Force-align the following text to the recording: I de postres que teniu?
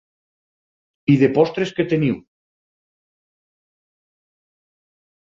I 1.15 1.17
de 1.23 1.27
postres 1.35 1.73
que 1.79 1.85
teniu? 1.91 2.17